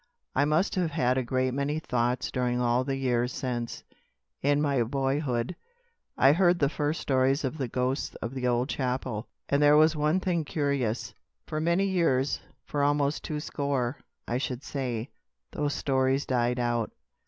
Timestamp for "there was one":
9.61-10.19